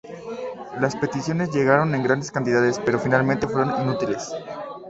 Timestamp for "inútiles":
3.83-4.33